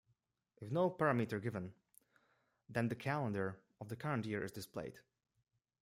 If 0.59 0.71
no 0.71 0.89
parameter 0.89 1.33
is 1.33 1.43
given, 1.43 1.75
then 2.67 2.87
the 2.87 2.95
calendar 2.95 3.59
of 3.79 3.89
the 3.89 3.95
current 3.95 4.25
year 4.25 4.43
is 4.43 4.51
displayed. 4.51 4.97